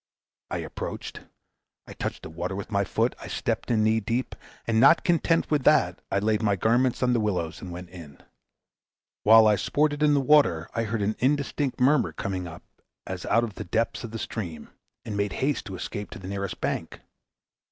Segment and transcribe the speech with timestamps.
[0.49, 1.21] I approached,
[1.85, 3.13] I touched the water with my foot.
[3.21, 4.33] I stepped in knee deep,
[4.65, 8.17] and not content with that, I laid my garments on the willows and went in.
[9.21, 12.63] While I sported in the water, I heard an indistinct murmur coming up
[13.05, 14.69] as out of the depths of the stream:
[15.05, 17.01] and made haste to escape to the nearest bank.